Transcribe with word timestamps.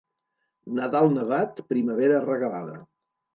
Nadal 0.77 1.09
nevat, 1.17 1.61
primavera 1.75 2.23
regalada. 2.25 2.81